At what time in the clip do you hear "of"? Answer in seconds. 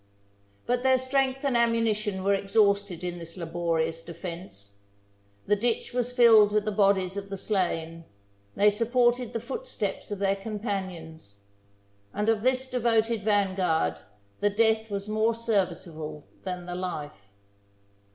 7.17-7.29, 10.09-10.17, 12.29-12.41